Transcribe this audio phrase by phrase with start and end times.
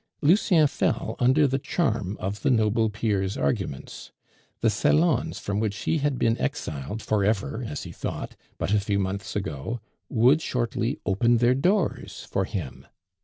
[0.23, 4.11] Lucien fell under the charm of the noble peer's arguments;
[4.61, 8.79] the salons from which he had been exiled for ever, as he thought, but a
[8.79, 9.79] few months ago,
[10.09, 12.87] would shortly open their doors for him!